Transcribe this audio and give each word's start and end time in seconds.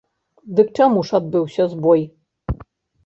Дык 0.59 0.71
чаму 0.79 1.03
ж 1.09 1.15
адбыўся 1.19 1.63
збой? 1.75 2.01